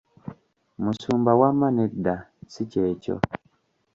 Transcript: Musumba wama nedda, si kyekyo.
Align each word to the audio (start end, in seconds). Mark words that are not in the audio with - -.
Musumba 0.83 1.31
wama 1.41 1.67
nedda, 1.77 2.15
si 2.51 2.63
kyekyo. 2.71 3.15